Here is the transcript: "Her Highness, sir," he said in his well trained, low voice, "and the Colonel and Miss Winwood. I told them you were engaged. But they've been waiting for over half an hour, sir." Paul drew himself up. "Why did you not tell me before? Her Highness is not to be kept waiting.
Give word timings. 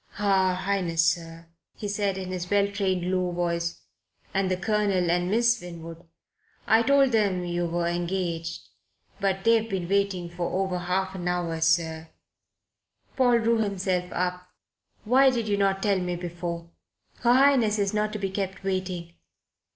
"Her 0.13 0.55
Highness, 0.55 1.03
sir," 1.05 1.45
he 1.75 1.87
said 1.87 2.17
in 2.17 2.31
his 2.31 2.49
well 2.49 2.67
trained, 2.69 3.11
low 3.11 3.29
voice, 3.29 3.81
"and 4.33 4.49
the 4.49 4.57
Colonel 4.57 5.11
and 5.11 5.29
Miss 5.29 5.61
Winwood. 5.61 6.05
I 6.65 6.81
told 6.81 7.11
them 7.11 7.45
you 7.45 7.67
were 7.67 7.85
engaged. 7.85 8.61
But 9.19 9.43
they've 9.43 9.69
been 9.69 9.87
waiting 9.87 10.27
for 10.27 10.59
over 10.65 10.79
half 10.79 11.13
an 11.13 11.27
hour, 11.27 11.61
sir." 11.61 12.09
Paul 13.15 13.41
drew 13.41 13.59
himself 13.59 14.11
up. 14.11 14.47
"Why 15.03 15.29
did 15.29 15.47
you 15.47 15.57
not 15.57 15.83
tell 15.83 15.99
me 15.99 16.15
before? 16.15 16.71
Her 17.19 17.33
Highness 17.33 17.77
is 17.77 17.93
not 17.93 18.11
to 18.13 18.17
be 18.17 18.31
kept 18.31 18.63
waiting. 18.63 19.13